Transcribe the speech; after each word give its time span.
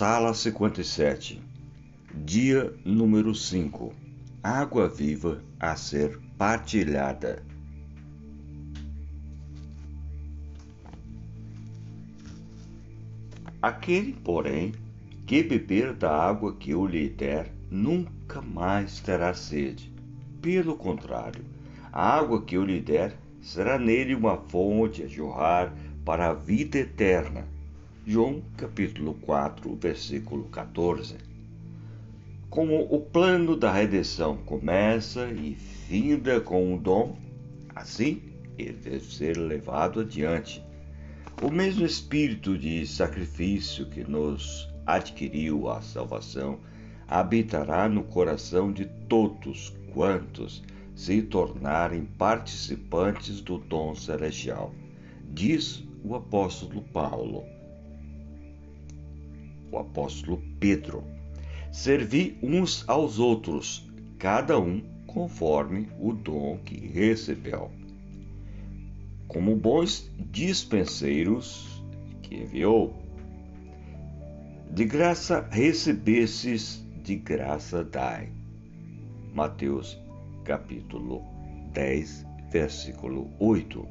Sala 0.00 0.32
57, 0.32 1.38
dia 2.24 2.72
número 2.86 3.34
5 3.34 3.92
Água 4.42 4.88
viva 4.88 5.44
a 5.60 5.76
ser 5.76 6.18
partilhada. 6.38 7.42
Aquele, 13.60 14.14
porém, 14.14 14.72
que 15.26 15.42
beber 15.42 15.92
da 15.92 16.10
água 16.10 16.56
que 16.56 16.70
eu 16.70 16.86
lhe 16.86 17.10
der, 17.10 17.52
nunca 17.70 18.40
mais 18.40 19.00
terá 19.00 19.34
sede. 19.34 19.92
Pelo 20.40 20.76
contrário, 20.76 21.44
a 21.92 22.16
água 22.16 22.40
que 22.40 22.56
eu 22.56 22.64
lhe 22.64 22.80
der 22.80 23.18
será 23.42 23.78
nele 23.78 24.14
uma 24.14 24.38
fonte 24.38 25.02
a 25.02 25.06
jorrar 25.06 25.74
para 26.06 26.30
a 26.30 26.32
vida 26.32 26.78
eterna. 26.78 27.59
João 28.12 28.42
capítulo 28.56 29.14
4, 29.14 29.72
versículo 29.76 30.46
14. 30.46 31.14
Como 32.48 32.92
o 32.92 33.00
plano 33.00 33.56
da 33.56 33.72
redenção 33.72 34.36
começa 34.38 35.30
e 35.30 35.54
finda 35.54 36.40
com 36.40 36.74
um 36.74 36.76
dom, 36.76 37.16
assim 37.72 38.20
ele 38.58 38.72
deve 38.72 39.04
ser 39.04 39.36
levado 39.36 40.00
adiante. 40.00 40.60
O 41.40 41.52
mesmo 41.52 41.86
espírito 41.86 42.58
de 42.58 42.84
sacrifício 42.84 43.86
que 43.86 44.02
nos 44.02 44.68
adquiriu 44.84 45.70
a 45.70 45.80
salvação 45.80 46.58
habitará 47.06 47.88
no 47.88 48.02
coração 48.02 48.72
de 48.72 48.86
todos 49.08 49.72
quantos 49.94 50.64
se 50.96 51.22
tornarem 51.22 52.06
participantes 52.18 53.40
do 53.40 53.56
dom 53.56 53.94
celestial, 53.94 54.74
diz 55.32 55.84
o 56.02 56.16
apóstolo 56.16 56.82
Paulo 56.92 57.44
o 59.70 59.78
apóstolo 59.78 60.42
Pedro. 60.58 61.04
Servi 61.72 62.38
uns 62.42 62.84
aos 62.88 63.18
outros, 63.18 63.88
cada 64.18 64.58
um 64.58 64.82
conforme 65.06 65.88
o 65.98 66.12
dom 66.12 66.58
que 66.64 66.86
recebeu. 66.86 67.70
Como 69.28 69.54
bons 69.56 70.10
dispenseiros 70.30 71.82
que 72.22 72.36
enviou, 72.36 72.94
de 74.72 74.84
graça 74.84 75.46
recebestes, 75.50 76.84
de 77.02 77.16
graça 77.16 77.84
dai. 77.84 78.30
Mateus 79.34 79.98
capítulo 80.44 81.22
10, 81.72 82.26
versículo 82.50 83.30
8. 83.38 83.86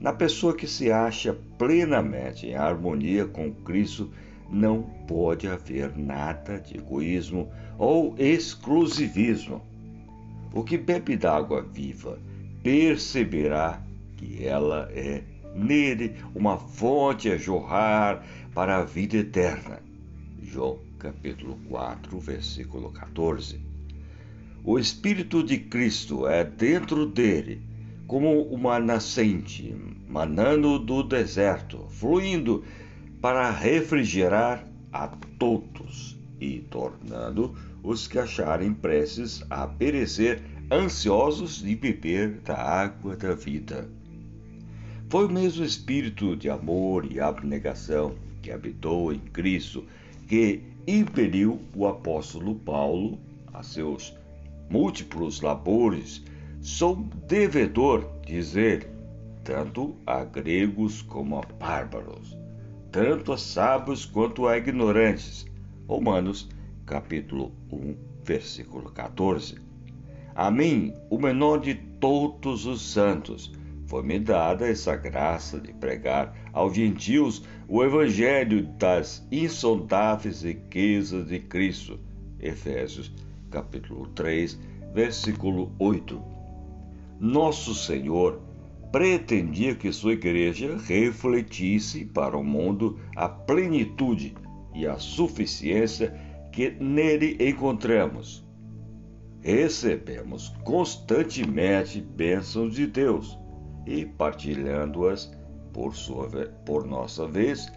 Na 0.00 0.12
pessoa 0.12 0.54
que 0.54 0.66
se 0.66 0.92
acha 0.92 1.36
plenamente 1.58 2.46
em 2.46 2.54
harmonia 2.54 3.26
com 3.26 3.52
Cristo, 3.52 4.10
não 4.50 4.82
pode 5.06 5.46
haver 5.46 5.96
nada 5.96 6.58
de 6.58 6.76
egoísmo 6.78 7.48
ou 7.78 8.14
exclusivismo. 8.18 9.62
O 10.52 10.64
que 10.64 10.78
bebe 10.78 11.16
d'água 11.16 11.62
viva 11.62 12.18
perceberá 12.62 13.82
que 14.16 14.44
ela 14.44 14.88
é 14.92 15.22
nele 15.54 16.16
uma 16.34 16.56
fonte 16.56 17.30
a 17.30 17.36
jorrar 17.36 18.24
para 18.54 18.78
a 18.78 18.84
vida 18.84 19.18
eterna. 19.18 19.80
João 20.42 20.78
capítulo 20.98 21.58
4, 21.68 22.18
versículo 22.18 22.90
14. 22.90 23.60
O 24.64 24.78
Espírito 24.78 25.42
de 25.42 25.58
Cristo 25.58 26.26
é 26.26 26.44
dentro 26.44 27.06
dele, 27.06 27.62
como 28.06 28.42
uma 28.42 28.80
nascente, 28.80 29.74
manando 30.08 30.78
do 30.78 31.02
deserto, 31.02 31.86
fluindo 31.88 32.64
para 33.20 33.50
refrigerar 33.50 34.64
a 34.92 35.08
todos 35.38 36.16
e 36.40 36.60
tornando 36.70 37.54
os 37.82 38.06
que 38.06 38.18
acharem 38.18 38.72
preces 38.72 39.42
a 39.50 39.66
perecer 39.66 40.40
ansiosos 40.70 41.60
de 41.60 41.74
beber 41.74 42.40
da 42.44 42.56
água 42.56 43.16
da 43.16 43.34
vida. 43.34 43.88
Foi 45.08 45.26
o 45.26 45.32
mesmo 45.32 45.64
espírito 45.64 46.36
de 46.36 46.48
amor 46.48 47.10
e 47.10 47.18
abnegação 47.18 48.14
que 48.42 48.52
habitou 48.52 49.12
em 49.12 49.18
Cristo 49.18 49.84
que 50.28 50.62
impeliu 50.86 51.60
o 51.74 51.88
apóstolo 51.88 52.54
Paulo 52.54 53.18
a 53.52 53.62
seus 53.62 54.14
múltiplos 54.70 55.40
labores. 55.40 56.22
Sou 56.60 56.96
devedor, 57.26 58.06
diz 58.26 58.54
ele, 58.54 58.86
tanto 59.42 59.96
a 60.06 60.22
gregos 60.24 61.02
como 61.02 61.38
a 61.38 61.42
bárbaros 61.58 62.36
tanto 62.90 63.32
a 63.32 63.38
sábios 63.38 64.04
quanto 64.04 64.46
a 64.46 64.56
ignorantes. 64.56 65.46
Romanos, 65.86 66.48
capítulo 66.86 67.52
1, 67.70 67.96
versículo 68.24 68.90
14. 68.90 69.56
A 70.34 70.50
mim, 70.50 70.94
o 71.10 71.18
menor 71.18 71.60
de 71.60 71.74
todos 71.74 72.64
os 72.66 72.80
santos, 72.80 73.52
foi-me 73.86 74.18
dada 74.18 74.68
essa 74.68 74.94
graça 74.96 75.58
de 75.58 75.72
pregar 75.72 76.34
aos 76.52 76.74
gentios 76.74 77.42
o 77.66 77.82
evangelho 77.82 78.62
das 78.78 79.26
insondáveis 79.32 80.42
riquezas 80.42 81.26
de 81.26 81.40
Cristo. 81.40 81.98
Efésios, 82.38 83.10
capítulo 83.50 84.06
3, 84.08 84.58
versículo 84.94 85.72
8. 85.78 86.22
Nosso 87.18 87.74
Senhor 87.74 88.40
pretendia 88.90 89.74
que 89.74 89.92
sua 89.92 90.14
igreja 90.14 90.78
refletisse 90.78 92.04
para 92.04 92.36
o 92.36 92.44
mundo 92.44 92.98
a 93.14 93.28
plenitude 93.28 94.34
e 94.74 94.86
a 94.86 94.98
suficiência 94.98 96.14
que 96.52 96.70
nele 96.80 97.36
encontramos. 97.40 98.46
Recebemos 99.40 100.48
constantemente 100.64 102.00
bênçãos 102.00 102.74
de 102.74 102.86
Deus 102.86 103.38
e, 103.86 104.04
partilhando-as 104.04 105.30
por, 105.72 105.94
sua, 105.94 106.28
por 106.64 106.86
nossa 106.86 107.26
vez, 107.26 107.70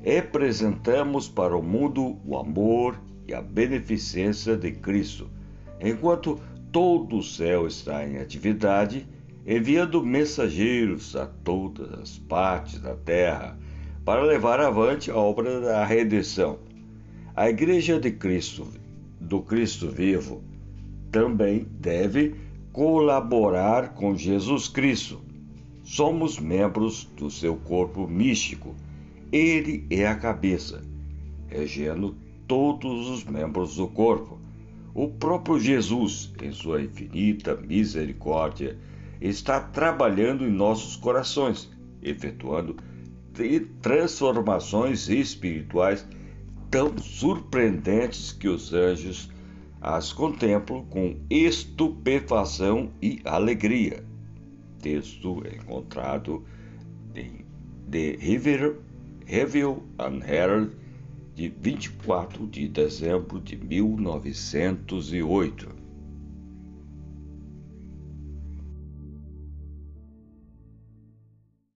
representamos 0.00 1.28
para 1.28 1.56
o 1.56 1.62
mundo 1.62 2.18
o 2.24 2.36
amor 2.38 3.00
e 3.26 3.34
a 3.34 3.42
beneficência 3.42 4.56
de 4.56 4.72
Cristo, 4.72 5.30
enquanto 5.80 6.40
todo 6.70 7.18
o 7.18 7.22
céu 7.22 7.66
está 7.66 8.06
em 8.06 8.18
atividade 8.18 9.06
enviando 9.46 10.02
mensageiros 10.02 11.14
a 11.14 11.26
todas 11.26 11.92
as 12.00 12.18
partes 12.18 12.80
da 12.80 12.94
terra 12.94 13.58
para 14.04 14.22
levar 14.22 14.60
avante 14.60 15.10
a 15.10 15.16
obra 15.16 15.60
da 15.60 15.84
redenção. 15.84 16.58
A 17.36 17.48
Igreja 17.48 18.00
de 18.00 18.10
Cristo, 18.10 18.66
do 19.20 19.42
Cristo 19.42 19.90
vivo, 19.90 20.42
também 21.10 21.66
deve 21.78 22.34
colaborar 22.72 23.94
com 23.94 24.16
Jesus 24.16 24.68
Cristo. 24.68 25.20
Somos 25.82 26.38
membros 26.38 27.04
do 27.16 27.30
seu 27.30 27.56
corpo 27.56 28.06
místico. 28.08 28.74
Ele 29.30 29.86
é 29.90 30.06
a 30.06 30.14
cabeça, 30.14 30.82
regendo 31.48 32.16
todos 32.46 33.08
os 33.08 33.24
membros 33.24 33.76
do 33.76 33.88
corpo. 33.88 34.38
O 34.94 35.08
próprio 35.08 35.58
Jesus, 35.58 36.32
em 36.42 36.52
sua 36.52 36.82
infinita 36.82 37.56
misericórdia, 37.56 38.78
está 39.28 39.58
trabalhando 39.58 40.44
em 40.44 40.50
nossos 40.50 40.96
corações, 40.96 41.70
efetuando 42.02 42.76
transformações 43.80 45.08
espirituais 45.08 46.06
tão 46.70 46.94
surpreendentes 46.98 48.32
que 48.32 48.48
os 48.48 48.74
anjos 48.74 49.30
as 49.80 50.12
contemplam 50.12 50.84
com 50.86 51.16
estupefação 51.30 52.90
e 53.00 53.20
alegria. 53.24 54.04
Texto 54.80 55.42
encontrado 55.46 56.44
em 57.14 57.46
The 57.90 58.16
River, 58.18 58.76
Review 59.26 59.82
and 59.98 60.20
Herald 60.26 60.72
de 61.34 61.48
24 61.48 62.46
de 62.46 62.68
dezembro 62.68 63.40
de 63.40 63.56
1908. 63.56 65.83